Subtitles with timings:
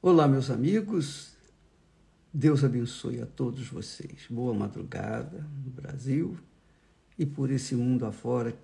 [0.00, 1.32] Olá, meus amigos.
[2.32, 4.28] Deus abençoe a todos vocês.
[4.30, 6.38] Boa madrugada no Brasil
[7.18, 8.56] e por esse mundo afora.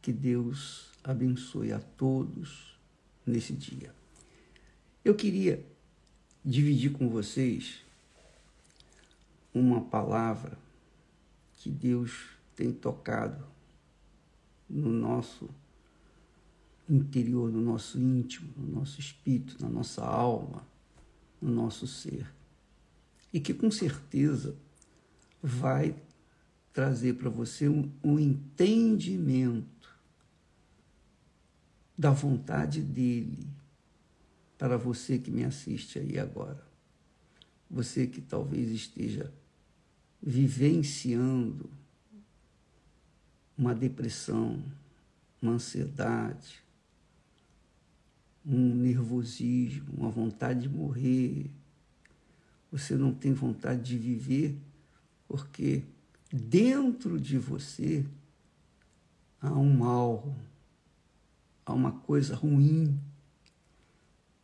[0.00, 2.80] Que Deus abençoe a todos
[3.26, 3.94] nesse dia.
[5.04, 5.62] Eu queria
[6.42, 7.84] dividir com vocês
[9.52, 10.56] uma palavra
[11.58, 13.44] que Deus tem tocado
[14.66, 15.50] no nosso
[16.88, 20.66] interior, no nosso íntimo, no nosso espírito, na nossa alma
[21.40, 22.26] no nosso ser.
[23.32, 24.56] E que com certeza
[25.42, 25.94] vai
[26.72, 29.88] trazer para você um, um, entendimento
[31.96, 33.46] da vontade dele
[34.56, 36.66] para você que me assiste aí agora.
[37.70, 39.32] Você que talvez esteja
[40.22, 41.70] vivenciando
[43.56, 44.62] uma depressão,
[45.42, 46.62] uma ansiedade,
[48.44, 51.50] um nervosismo, uma vontade de morrer.
[52.70, 54.58] Você não tem vontade de viver
[55.28, 55.84] porque
[56.32, 58.04] dentro de você
[59.40, 60.34] há um mal,
[61.66, 62.98] há uma coisa ruim.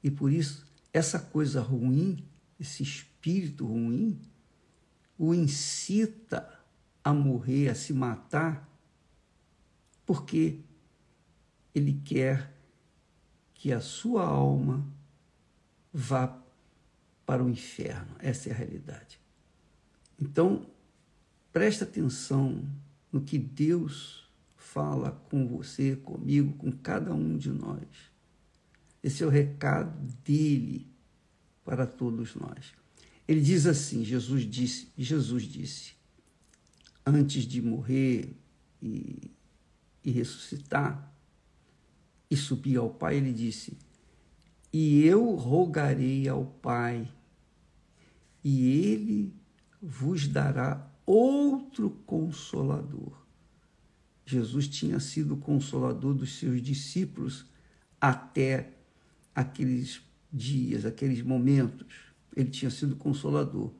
[0.02, 2.22] E por isso, essa coisa ruim,
[2.60, 4.20] esse espírito ruim,
[5.18, 6.62] o incita
[7.02, 8.68] a morrer, a se matar,
[10.04, 10.60] porque
[11.74, 12.53] ele quer
[13.64, 14.86] que a sua alma
[15.90, 16.38] vá
[17.24, 18.14] para o inferno.
[18.18, 19.18] Essa é a realidade.
[20.20, 20.66] Então,
[21.50, 22.62] preste atenção
[23.10, 27.88] no que Deus fala com você, comigo, com cada um de nós.
[29.02, 30.86] Esse é o recado dele
[31.64, 32.74] para todos nós.
[33.26, 35.94] Ele diz assim: Jesus disse, Jesus disse,
[37.06, 38.30] antes de morrer
[38.82, 39.30] e,
[40.04, 41.13] e ressuscitar,
[42.66, 43.76] e ao Pai, ele disse:
[44.72, 47.08] E eu rogarei ao Pai,
[48.42, 49.34] e ele
[49.80, 53.24] vos dará outro consolador.
[54.26, 57.44] Jesus tinha sido consolador dos seus discípulos
[58.00, 58.72] até
[59.34, 60.00] aqueles
[60.32, 61.86] dias, aqueles momentos.
[62.34, 63.72] Ele tinha sido consolador.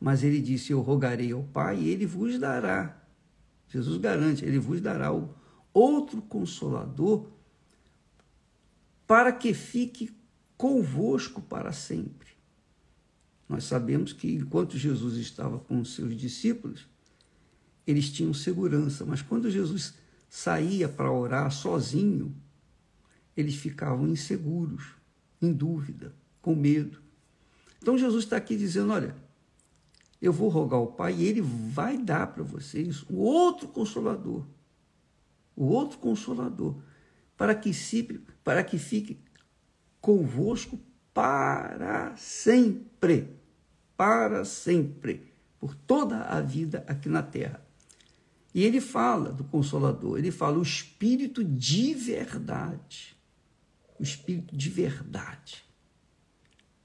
[0.00, 3.02] Mas ele disse: Eu rogarei ao Pai e ele vos dará.
[3.68, 5.10] Jesus garante, ele vos dará
[5.72, 7.33] outro consolador
[9.14, 10.10] para que fique
[10.56, 12.30] convosco para sempre.
[13.48, 16.88] Nós sabemos que enquanto Jesus estava com os seus discípulos,
[17.86, 19.94] eles tinham segurança, mas quando Jesus
[20.28, 22.34] saía para orar sozinho,
[23.36, 24.82] eles ficavam inseguros,
[25.40, 27.00] em dúvida, com medo.
[27.80, 29.14] Então Jesus está aqui dizendo: olha,
[30.20, 34.44] eu vou rogar ao Pai e Ele vai dar para vocês o outro consolador.
[35.54, 36.82] O outro consolador
[37.36, 38.02] para que, se,
[38.42, 39.18] para que fique
[40.00, 40.78] convosco
[41.12, 43.28] para sempre.
[43.96, 45.32] Para sempre.
[45.58, 47.64] Por toda a vida aqui na terra.
[48.54, 53.16] E ele fala do Consolador, ele fala o Espírito de verdade.
[53.98, 55.64] O Espírito de verdade.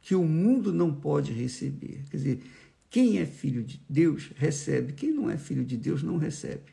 [0.02, 2.06] Que o mundo não pode receber.
[2.10, 2.44] Quer dizer,
[2.90, 6.72] quem é filho de Deus recebe, quem não é filho de Deus não recebe.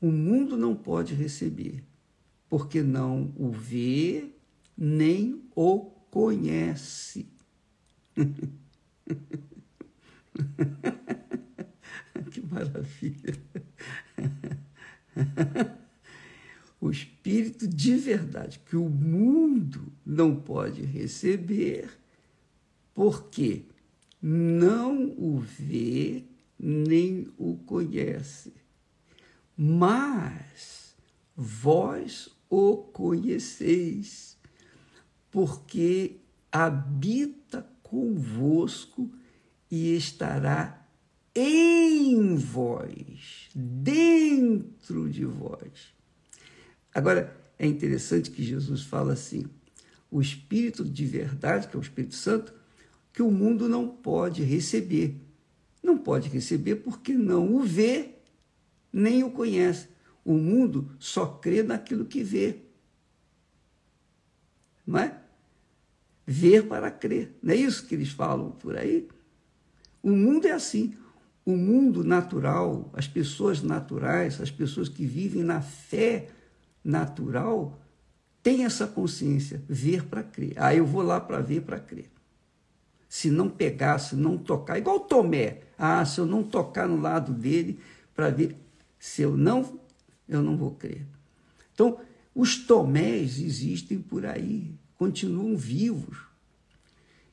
[0.00, 1.82] O mundo não pode receber
[2.48, 4.30] porque não o vê
[4.76, 7.28] nem o conhece.
[12.30, 13.34] que maravilha!
[16.80, 21.88] o Espírito de verdade que o mundo não pode receber,
[22.92, 23.64] porque
[24.20, 26.24] não o vê
[26.58, 28.52] nem o conhece.
[29.56, 30.96] Mas
[31.36, 34.38] vós o conheceis,
[35.30, 36.20] porque
[36.52, 39.10] habita convosco
[39.70, 40.86] e estará
[41.34, 45.92] em vós, dentro de vós.
[46.94, 49.46] Agora, é interessante que Jesus fala assim:
[50.10, 52.54] o Espírito de verdade, que é o Espírito Santo,
[53.12, 55.20] que o mundo não pode receber.
[55.82, 58.14] Não pode receber porque não o vê,
[58.92, 59.88] nem o conhece.
[60.24, 62.60] O mundo só crê naquilo que vê.
[64.86, 65.20] Não é?
[66.26, 67.36] Ver para crer.
[67.42, 69.06] Não é isso que eles falam por aí?
[70.02, 70.94] O mundo é assim.
[71.44, 76.28] O mundo natural, as pessoas naturais, as pessoas que vivem na fé
[76.82, 77.78] natural,
[78.42, 80.54] têm essa consciência, ver para crer.
[80.56, 82.10] Ah, eu vou lá para ver para crer.
[83.08, 85.60] Se não pegar, se não tocar, igual Tomé.
[85.78, 87.78] Ah, se eu não tocar no lado dele
[88.14, 88.56] para ver,
[88.98, 89.78] se eu não
[90.28, 91.06] eu não vou crer.
[91.72, 91.98] Então,
[92.34, 96.18] os tomés existem por aí, continuam vivos.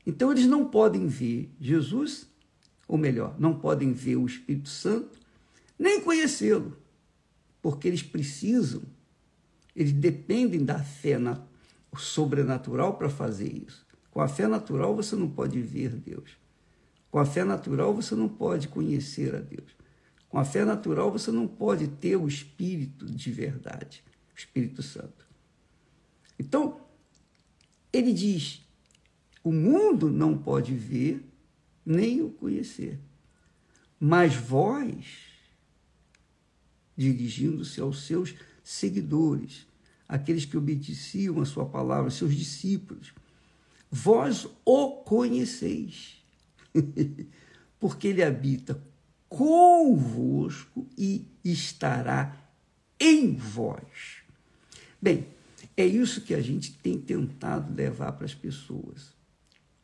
[0.05, 2.27] Então eles não podem ver Jesus,
[2.87, 5.19] ou melhor, não podem ver o Espírito Santo,
[5.77, 6.77] nem conhecê-lo,
[7.61, 8.81] porque eles precisam,
[9.75, 11.41] eles dependem da fé na,
[11.97, 13.85] sobrenatural para fazer isso.
[14.09, 16.37] Com a fé natural você não pode ver Deus.
[17.09, 19.71] Com a fé natural você não pode conhecer a Deus.
[20.31, 24.01] Com a fé natural você não pode ter o Espírito de verdade,
[24.33, 25.27] o Espírito Santo.
[26.39, 26.79] Então,
[27.91, 28.65] ele diz:
[29.43, 31.21] o mundo não pode ver
[31.85, 32.97] nem o conhecer,
[33.99, 35.05] mas vós,
[36.95, 39.67] dirigindo-se aos seus seguidores,
[40.07, 43.13] aqueles que obedeciam a sua palavra, seus discípulos,
[43.91, 46.23] vós o conheceis,
[47.77, 48.81] porque ele habita
[49.31, 52.35] convosco e estará
[52.99, 54.23] em vós.
[55.01, 55.25] Bem,
[55.77, 59.15] é isso que a gente tem tentado levar para as pessoas.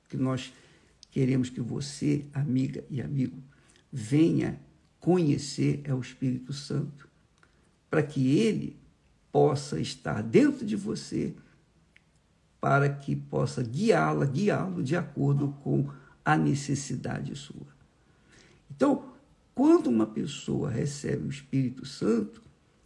[0.10, 0.54] Que nós
[1.12, 3.42] queremos que você, amiga e amigo,
[3.90, 4.60] venha
[5.00, 7.08] conhecer é o Espírito Santo,
[7.90, 8.76] para que ele
[9.32, 11.34] possa estar dentro de você,
[12.60, 15.90] para que possa guiá-la, guiá-lo de acordo com
[16.26, 17.68] a necessidade sua.
[18.70, 19.16] Então,
[19.58, 22.44] quando uma pessoa recebe o Espírito Santo,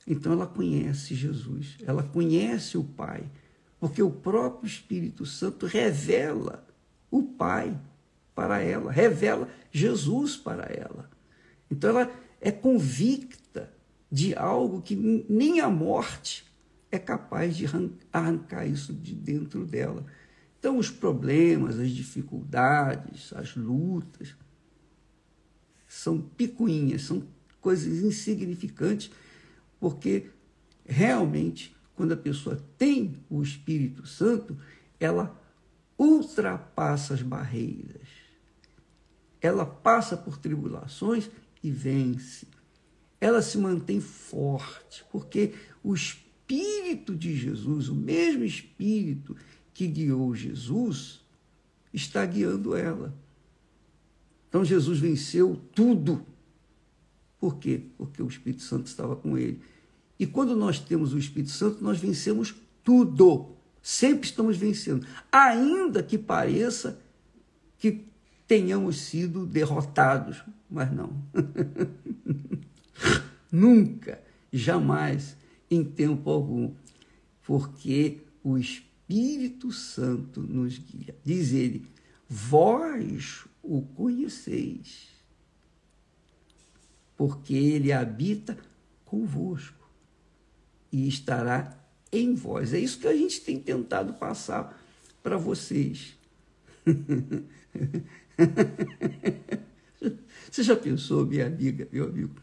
[0.07, 3.25] então ela conhece Jesus, ela conhece o Pai,
[3.77, 6.65] porque o próprio Espírito Santo revela
[7.11, 7.77] o Pai
[8.33, 11.09] para ela, revela Jesus para ela.
[11.69, 12.09] Então ela
[12.39, 13.69] é convicta
[14.09, 16.45] de algo que nem a morte
[16.89, 17.65] é capaz de
[18.13, 20.05] arrancar isso de dentro dela.
[20.57, 24.35] Então, os problemas, as dificuldades, as lutas,
[25.91, 27.21] são picuinhas, são
[27.59, 29.11] coisas insignificantes,
[29.77, 30.29] porque
[30.85, 34.57] realmente, quando a pessoa tem o Espírito Santo,
[34.97, 35.37] ela
[35.99, 38.07] ultrapassa as barreiras.
[39.41, 41.29] Ela passa por tribulações
[41.61, 42.47] e vence.
[43.19, 45.53] Ela se mantém forte, porque
[45.83, 49.35] o Espírito de Jesus, o mesmo Espírito
[49.73, 51.19] que guiou Jesus,
[51.93, 53.13] está guiando ela.
[54.51, 56.25] Então Jesus venceu tudo.
[57.39, 57.83] Por quê?
[57.97, 59.61] Porque o Espírito Santo estava com ele.
[60.19, 62.53] E quando nós temos o Espírito Santo, nós vencemos
[62.83, 63.55] tudo.
[63.81, 65.07] Sempre estamos vencendo.
[65.31, 66.99] Ainda que pareça
[67.77, 68.03] que
[68.45, 71.13] tenhamos sido derrotados, mas não.
[73.49, 74.21] Nunca,
[74.51, 75.37] jamais,
[75.69, 76.73] em tempo algum.
[77.41, 81.15] Porque o Espírito Santo nos guia.
[81.23, 81.87] Diz ele:
[82.27, 85.09] vós o conheceis,
[87.15, 88.57] porque ele habita
[89.05, 89.87] convosco
[90.91, 91.77] e estará
[92.11, 92.73] em vós.
[92.73, 94.81] É isso que a gente tem tentado passar
[95.21, 96.17] para vocês.
[100.49, 102.35] Você já pensou, minha amiga, meu amigo?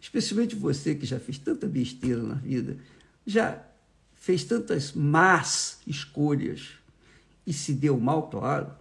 [0.00, 2.78] Especialmente você que já fez tanta besteira na vida,
[3.26, 3.60] já
[4.14, 6.74] fez tantas más escolhas
[7.44, 8.72] e se deu mal, claro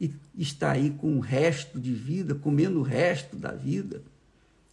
[0.00, 4.02] e está aí com o resto de vida, comendo o resto da vida.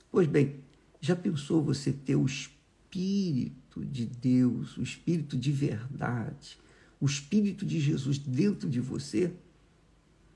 [0.09, 0.55] Pois bem,
[1.01, 6.57] já pensou você ter o Espírito de Deus, o Espírito de verdade,
[6.99, 9.31] o Espírito de Jesus dentro de você?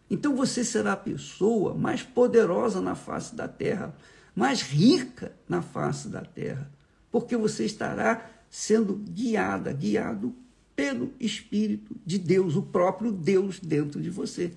[0.09, 3.95] Então você será a pessoa mais poderosa na face da terra,
[4.35, 6.69] mais rica na face da terra,
[7.09, 10.35] porque você estará sendo guiada, guiado
[10.75, 14.51] pelo Espírito de Deus, o próprio Deus dentro de você.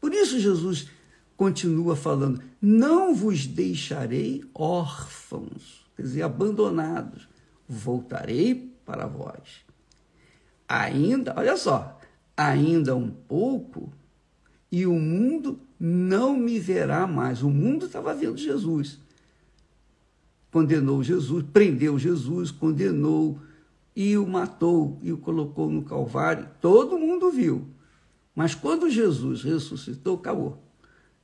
[0.00, 0.88] Por isso Jesus
[1.36, 7.28] continua falando: Não vos deixarei órfãos, quer dizer, abandonados,
[7.68, 9.64] voltarei para vós.
[10.68, 11.98] Ainda, olha só,
[12.36, 13.92] ainda um pouco
[14.70, 17.42] e o mundo não me verá mais.
[17.42, 18.98] O mundo estava vendo Jesus.
[20.50, 23.38] Condenou Jesus, prendeu Jesus, condenou
[23.94, 26.48] e o matou e o colocou no Calvário.
[26.60, 27.66] Todo mundo viu.
[28.38, 30.62] Mas quando Jesus ressuscitou, acabou.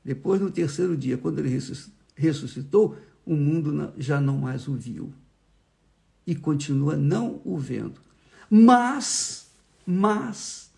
[0.04, 1.61] Depois, no terceiro dia, quando ele
[2.16, 5.14] ressuscitou, o mundo já não mais o viu.
[6.26, 8.00] E continua não o vendo.
[8.50, 9.49] Mas,
[9.87, 10.73] mas,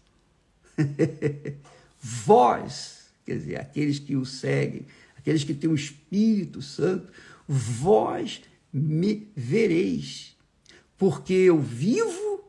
[1.98, 4.84] vós, quer dizer, aqueles que o seguem,
[5.16, 7.10] aqueles que têm o Espírito Santo,
[7.48, 10.36] vós me vereis,
[10.98, 12.44] porque eu vivo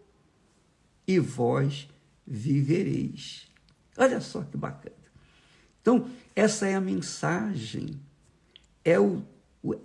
[1.08, 1.88] e vós
[2.28, 3.47] vivereis.
[3.98, 4.96] Olha só que bacana.
[5.82, 8.00] Então, essa é a mensagem,
[8.84, 9.24] é o,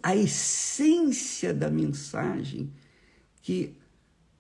[0.03, 2.73] a essência da mensagem
[3.41, 3.77] que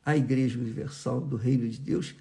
[0.04, 2.14] a Igreja Universal do Reino de Deus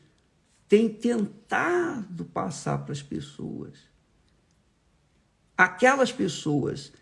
[0.67, 3.73] tem tentado passar para as pessoas.
[5.57, 6.93] Aquelas pessoas,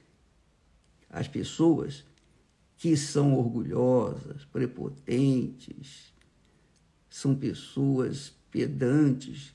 [1.10, 2.03] as pessoas
[2.77, 6.13] que são orgulhosas, prepotentes,
[7.10, 9.53] são pessoas pedantes,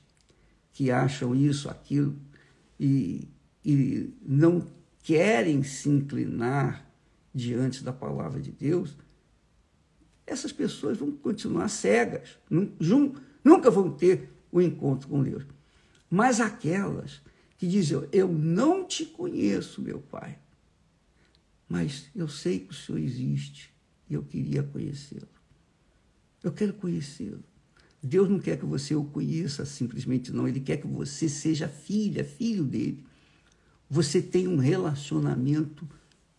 [0.75, 2.13] que acham isso, aquilo,
[2.77, 3.29] e,
[3.63, 4.67] e não
[5.01, 6.85] querem se inclinar
[7.33, 8.97] diante da palavra de Deus,
[10.27, 12.37] essas pessoas vão continuar cegas,
[13.41, 15.45] nunca vão ter o encontro com Deus.
[16.09, 17.21] Mas aquelas
[17.57, 20.37] que dizem, eu não te conheço, meu Pai,
[21.69, 23.73] mas eu sei que o Senhor existe
[24.09, 25.29] e eu queria conhecê-lo.
[26.43, 27.43] Eu quero conhecê-lo.
[28.05, 30.47] Deus não quer que você o conheça simplesmente, não.
[30.47, 33.03] Ele quer que você seja filha, filho dele.
[33.89, 35.89] Você tem um relacionamento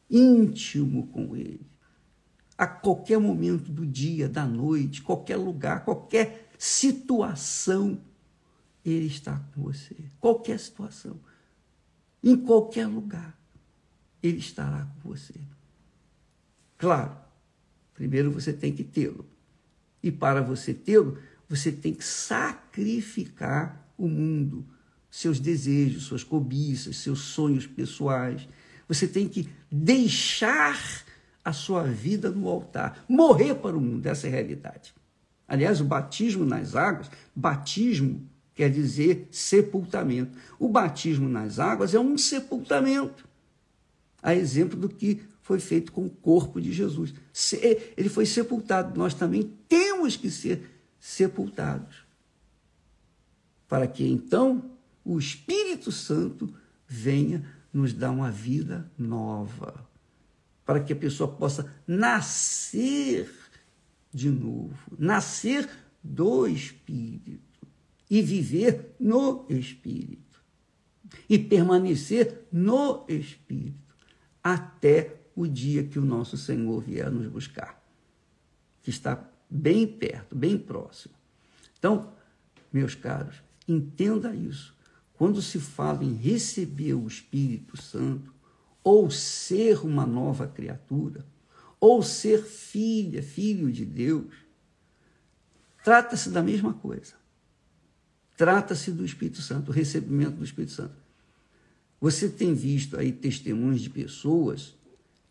[0.08, 1.66] íntimo com ele.
[2.56, 8.00] A qualquer momento do dia, da noite, qualquer lugar, qualquer situação,
[8.84, 9.96] ele está com você.
[10.20, 11.18] Qualquer situação.
[12.22, 13.36] Em qualquer lugar,
[14.22, 15.34] ele estará com você.
[16.78, 17.16] Claro,
[17.92, 19.26] primeiro você tem que tê-lo.
[20.02, 24.66] E para você tê-lo, você tem que sacrificar o mundo,
[25.10, 28.48] seus desejos, suas cobiças, seus sonhos pessoais.
[28.88, 31.04] Você tem que deixar
[31.44, 34.94] a sua vida no altar, morrer para o mundo, essa é a realidade.
[35.46, 40.36] Aliás, o batismo nas águas, batismo quer dizer sepultamento.
[40.58, 43.28] O batismo nas águas é um sepultamento.
[44.20, 47.14] A exemplo do que foi feito com o corpo de Jesus.
[47.96, 48.98] Ele foi sepultado.
[48.98, 52.04] Nós também temos que ser sepultados.
[53.68, 54.70] Para que então
[55.04, 56.52] o Espírito Santo
[56.86, 59.86] venha nos dar uma vida nova.
[60.64, 63.30] Para que a pessoa possa nascer
[64.12, 65.68] de novo, nascer
[66.02, 67.66] do Espírito
[68.08, 70.40] e viver no Espírito
[71.28, 73.94] e permanecer no Espírito
[74.42, 77.82] até o dia que o nosso Senhor vier nos buscar,
[78.82, 79.16] que está
[79.48, 81.14] bem perto, bem próximo.
[81.78, 82.12] Então,
[82.72, 83.36] meus caros,
[83.66, 84.74] entenda isso.
[85.14, 88.34] Quando se fala em receber o Espírito Santo,
[88.84, 91.24] ou ser uma nova criatura,
[91.80, 94.34] ou ser filha, filho de Deus,
[95.82, 97.14] trata-se da mesma coisa.
[98.36, 100.94] Trata-se do Espírito Santo, o recebimento do Espírito Santo.
[102.00, 104.74] Você tem visto aí testemunhos de pessoas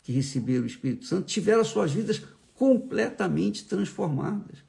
[0.02, 2.22] que receberam o Espírito Santo, tiveram suas vidas
[2.56, 4.64] completamente transformadas.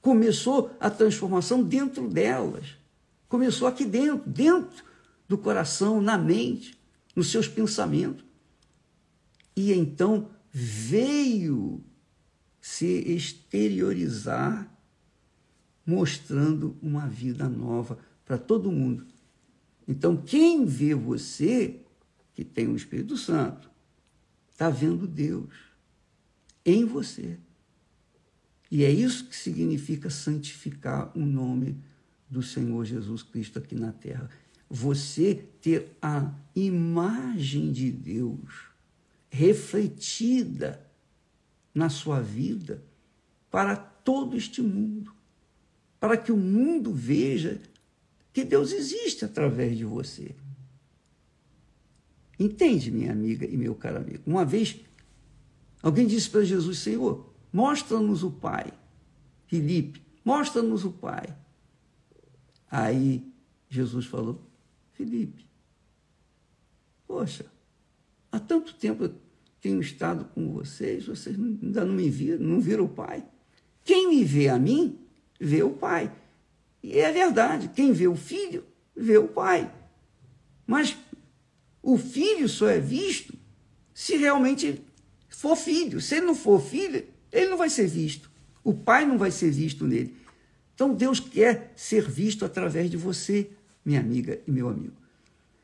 [0.00, 2.76] Começou a transformação dentro delas.
[3.28, 4.84] Começou aqui dentro, dentro
[5.28, 6.78] do coração, na mente,
[7.14, 8.24] nos seus pensamentos.
[9.56, 11.82] E então veio
[12.60, 14.72] se exteriorizar,
[15.84, 19.06] mostrando uma vida nova para todo mundo.
[19.88, 21.80] Então, quem vê você,
[22.34, 23.70] que tem o Espírito Santo,
[24.50, 25.65] está vendo Deus
[26.66, 27.38] em você.
[28.68, 31.78] E é isso que significa santificar o nome
[32.28, 34.28] do Senhor Jesus Cristo aqui na terra.
[34.68, 38.66] Você ter a imagem de Deus
[39.30, 40.84] refletida
[41.72, 42.82] na sua vida
[43.50, 45.14] para todo este mundo,
[46.00, 47.60] para que o mundo veja
[48.32, 50.34] que Deus existe através de você.
[52.38, 54.22] Entende, minha amiga e meu caro amigo?
[54.26, 54.80] Uma vez
[55.82, 58.72] Alguém disse para Jesus: Senhor, mostra-nos o Pai.
[59.46, 61.36] Filipe, mostra-nos o Pai.
[62.70, 63.32] Aí
[63.68, 64.40] Jesus falou:
[64.92, 65.46] Filipe,
[67.06, 67.46] poxa,
[68.30, 69.14] há tanto tempo eu
[69.60, 73.24] tenho estado com vocês, vocês ainda não me viram, não viram o Pai.
[73.84, 74.98] Quem me vê a mim,
[75.40, 76.12] vê o Pai.
[76.82, 78.64] E é verdade, quem vê o Filho,
[78.94, 79.72] vê o Pai.
[80.66, 80.96] Mas
[81.82, 83.34] o Filho só é visto
[83.94, 84.82] se realmente
[85.46, 86.00] for filho.
[86.00, 88.28] Se ele não for filho, ele não vai ser visto.
[88.64, 90.16] O pai não vai ser visto nele.
[90.74, 93.48] Então Deus quer ser visto através de você,
[93.84, 94.96] minha amiga e meu amigo.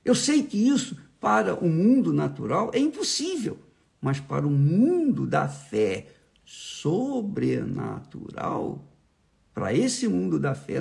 [0.04, 3.58] Eu sei que isso para o mundo natural é impossível,
[4.00, 6.06] mas para o mundo da fé
[6.44, 8.84] sobrenatural,
[9.52, 10.80] para esse mundo da fé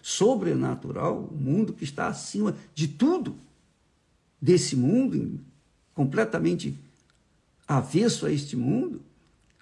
[0.00, 3.36] sobrenatural, o mundo que está acima de tudo,
[4.40, 5.40] desse mundo
[5.94, 6.78] completamente
[7.66, 9.02] avesso a este mundo,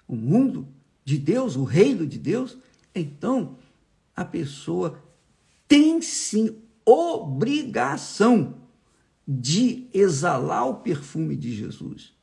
[0.07, 0.67] o mundo
[1.03, 2.57] de Deus, o reino de Deus,
[2.93, 3.57] então
[4.15, 5.01] a pessoa
[5.67, 8.55] tem sim obrigação
[9.27, 12.13] de exalar o perfume de Jesus.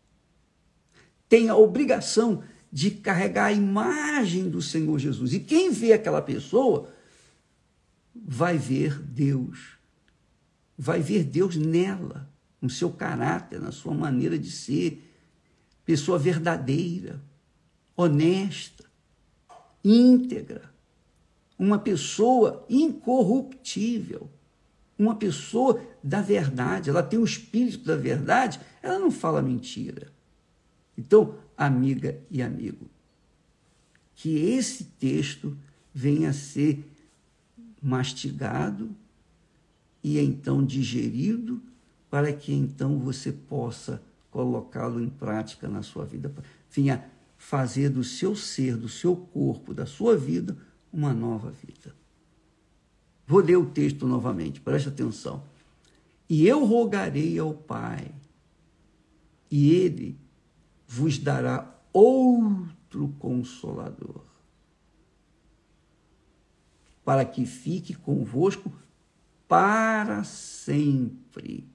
[1.29, 5.33] Tem a obrigação de carregar a imagem do Senhor Jesus.
[5.35, 6.89] E quem vê aquela pessoa
[8.15, 9.77] vai ver Deus.
[10.79, 15.12] Vai ver Deus nela, no seu caráter, na sua maneira de ser.
[15.85, 17.21] Pessoa verdadeira,
[17.97, 18.85] honesta,
[19.85, 20.73] íntegra.
[21.59, 24.31] Uma pessoa incorruptível.
[24.99, 26.91] Uma pessoa da verdade.
[26.91, 30.13] Ela tem o espírito da verdade, ela não fala mentira.
[30.97, 32.89] Então, amiga e amigo,
[34.15, 35.57] que esse texto
[35.93, 36.85] venha a ser
[37.83, 38.95] mastigado
[40.03, 41.63] e então digerido,
[42.11, 46.35] para que então você possa colocá-lo em prática na sua vida,
[46.71, 50.57] venha fazer do seu ser, do seu corpo, da sua vida,
[50.93, 51.95] uma nova vida.
[53.27, 55.45] Vou ler o texto novamente, preste atenção.
[56.29, 58.11] E eu rogarei ao Pai,
[59.51, 60.19] e ele
[60.89, 64.25] vos dará outro consolador
[67.05, 68.73] para que fique convosco
[69.47, 71.69] para sempre.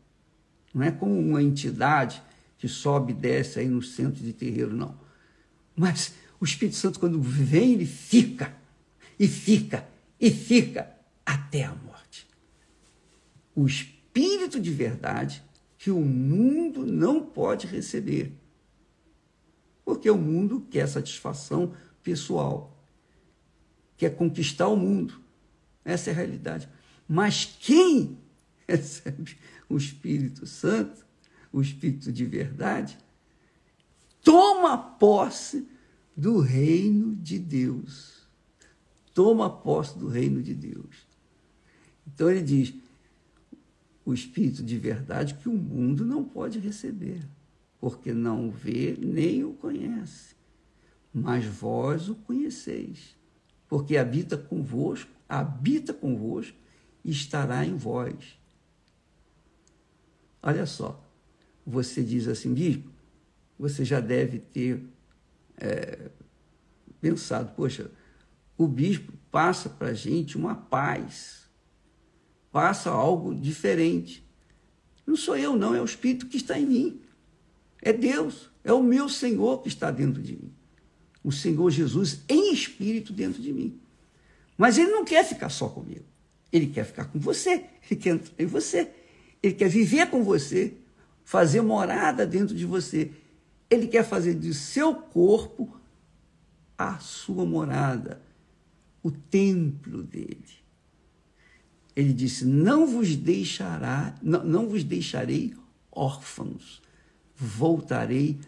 [0.74, 2.24] Não é como uma entidade
[2.58, 5.00] que sobe e desce aí no centro de terreiro, não.
[5.76, 8.56] Mas o Espírito Santo, quando vem, ele fica,
[9.20, 9.88] e fica,
[10.20, 10.96] e fica
[11.26, 12.28] até a morte.
[13.56, 15.44] O Espírito de verdade
[15.78, 18.34] que o mundo não pode receber.
[19.86, 21.74] Porque o mundo quer satisfação
[22.04, 22.78] pessoal
[23.98, 25.20] quer conquistar o mundo.
[25.84, 26.70] Essa é a realidade.
[27.10, 28.18] Mas quem
[28.68, 29.36] recebe
[29.68, 31.06] o Espírito Santo,
[31.52, 32.98] o Espírito de verdade,
[34.24, 35.68] toma posse
[36.16, 38.28] do reino de Deus.
[39.14, 41.08] Toma posse do reino de Deus.
[42.06, 42.74] Então ele diz:
[44.06, 47.28] o Espírito de verdade que o mundo não pode receber,
[47.80, 50.36] porque não o vê nem o conhece.
[51.14, 53.16] Mas vós o conheceis,
[53.68, 56.58] porque habita convosco, habita convosco
[57.04, 58.38] e estará em vós.
[60.42, 61.04] Olha só,
[61.68, 62.90] você diz assim, bispo,
[63.60, 64.82] você já deve ter
[65.58, 66.10] é,
[67.02, 67.92] pensado, poxa,
[68.58, 71.50] o bispo passa para a gente uma paz,
[72.52, 74.26] passa algo diferente.
[75.06, 77.02] Não sou eu, não, é o Espírito que está em mim.
[77.82, 80.58] É Deus, é o meu Senhor que está dentro de mim
[81.28, 83.78] o Senhor Jesus em espírito dentro de mim.
[84.58, 86.06] Mas ele não quer ficar só comigo.
[86.54, 87.66] Ele quer ficar com você.
[87.92, 88.90] Ele quer entrar em você.
[89.44, 90.74] Ele quer viver com você,
[91.28, 93.12] fazer morada dentro de você.
[93.70, 95.78] Ele quer fazer de seu corpo
[96.78, 98.22] a sua morada,
[99.04, 100.46] o templo dele.
[101.94, 105.54] Ele disse: Não vos deixará, não, não vos deixarei
[105.92, 106.82] órfãos,
[107.36, 108.40] voltarei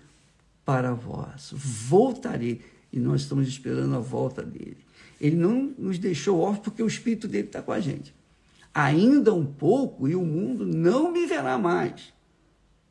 [0.64, 1.52] para vós.
[1.54, 2.62] Voltarei.
[2.94, 4.78] E nós estamos esperando a volta dele.
[5.20, 8.16] Ele não nos deixou órfãos porque o Espírito dele está com a gente.
[8.74, 12.18] Ainda um pouco e o mundo não me verá mais.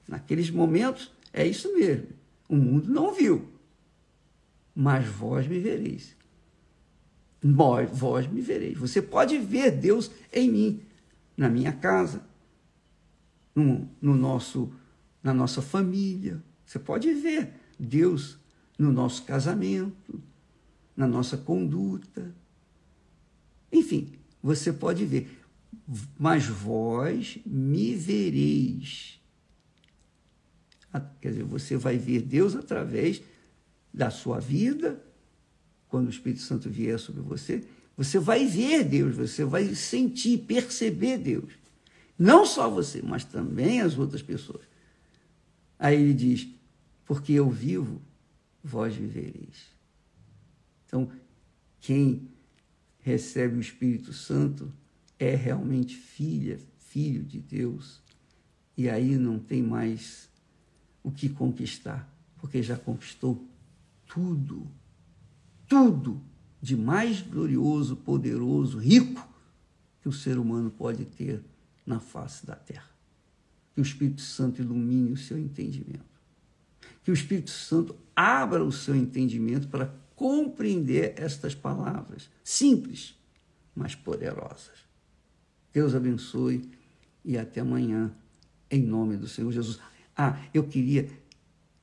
[0.08, 2.08] Naqueles momentos, é isso mesmo.
[2.48, 3.46] O mundo não viu.
[4.74, 6.16] Mas vós me vereis.
[7.92, 8.78] Vós me vereis.
[8.78, 10.82] Você pode ver Deus em mim,
[11.36, 12.26] na minha casa,
[13.54, 14.72] no, no nosso,
[15.22, 16.42] na nossa família.
[16.64, 18.38] Você pode ver Deus
[18.78, 20.22] no nosso casamento,
[20.96, 22.34] na nossa conduta.
[23.70, 25.38] Enfim, você pode ver.
[26.18, 29.17] Mas vós me vereis.
[31.20, 33.22] Quer dizer, você vai ver Deus através
[33.92, 35.02] da sua vida,
[35.88, 37.64] quando o Espírito Santo vier sobre você,
[37.96, 41.52] você vai ver Deus, você vai sentir, perceber Deus.
[42.18, 44.62] Não só você, mas também as outras pessoas.
[45.78, 46.48] Aí ele diz:
[47.04, 48.00] porque eu vivo,
[48.62, 49.76] vós vivereis.
[50.86, 51.10] Então,
[51.80, 52.28] quem
[53.00, 54.72] recebe o Espírito Santo
[55.18, 58.02] é realmente filha, filho de Deus,
[58.76, 60.27] e aí não tem mais
[61.08, 63.44] o que conquistar, porque já conquistou
[64.06, 64.66] tudo,
[65.66, 66.20] tudo
[66.60, 69.26] de mais glorioso, poderoso, rico
[70.00, 71.42] que o ser humano pode ter
[71.84, 72.88] na face da terra.
[73.74, 76.18] Que o Espírito Santo ilumine o seu entendimento
[77.08, 83.14] que o Espírito Santo abra o seu entendimento para compreender estas palavras simples,
[83.74, 84.76] mas poderosas.
[85.72, 86.70] Deus abençoe
[87.24, 88.12] e até amanhã,
[88.70, 89.80] em nome do Senhor Jesus.
[90.20, 91.08] Ah, eu queria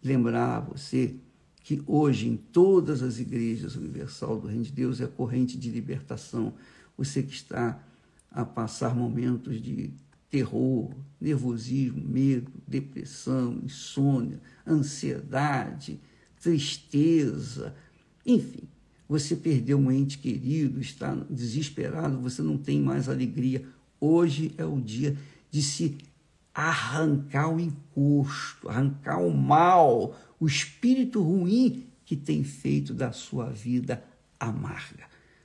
[0.03, 1.15] lembrar você
[1.61, 6.53] que hoje em todas as igrejas universal do Reino de Deus é corrente de libertação.
[6.97, 7.81] Você que está
[8.29, 9.93] a passar momentos de
[10.29, 15.97] terror, nervosismo, medo, depressão, insônia, ansiedade,
[16.41, 17.73] tristeza,
[18.25, 18.63] enfim,
[19.07, 23.65] você perdeu um ente querido, está desesperado, você não tem mais alegria.
[23.97, 25.15] Hoje é o dia
[25.49, 25.97] de se
[26.55, 34.01] arrancar o encosto, arrancar o mal, o espírito ruim que tem feito da sua vida
[34.39, 35.03] amarga.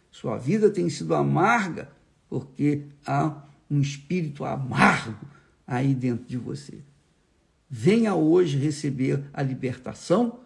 [0.08, 1.90] Sua vida tem sido amarga
[2.28, 5.26] porque há um espírito amargo
[5.66, 6.78] aí dentro de você.
[7.68, 10.40] Venha hoje receber a libertação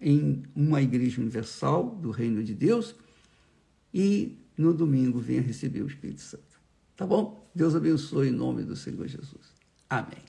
[0.00, 2.94] em uma igreja universal do Reino de Deus
[3.92, 6.60] e no domingo venha receber o Espírito Santo.
[6.96, 7.48] Tá bom?
[7.54, 9.57] Deus abençoe em nome do Senhor Jesus.
[9.90, 10.27] Amém.